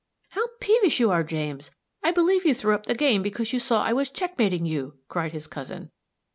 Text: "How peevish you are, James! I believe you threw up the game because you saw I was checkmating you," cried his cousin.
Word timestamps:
"How 0.29 0.47
peevish 0.59 0.99
you 0.99 1.11
are, 1.11 1.23
James! 1.23 1.69
I 2.03 2.11
believe 2.11 2.43
you 2.43 2.55
threw 2.55 2.73
up 2.73 2.87
the 2.87 2.95
game 2.95 3.21
because 3.21 3.53
you 3.53 3.59
saw 3.59 3.83
I 3.83 3.93
was 3.93 4.09
checkmating 4.09 4.65
you," 4.65 4.95
cried 5.09 5.31
his 5.31 5.45
cousin. 5.45 5.91